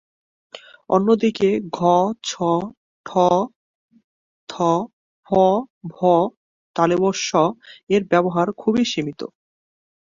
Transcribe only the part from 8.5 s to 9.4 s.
খুবই সীমিত।